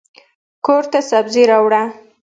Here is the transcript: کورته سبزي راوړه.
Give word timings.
کورته 0.65 0.99
سبزي 1.11 1.43
راوړه. 1.51 1.81